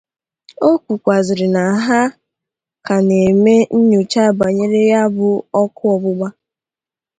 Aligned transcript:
O 0.67 0.71
kwukwazịrị 0.83 1.47
na 1.55 1.63
ha 1.85 2.01
ka 2.85 2.95
na-eme 3.07 3.55
nnyòcha 3.77 4.23
banyere 4.39 4.79
ya 4.91 5.01
bụ 5.15 5.29
ọkụ 5.61 5.83
ọgbụgba 5.95 6.27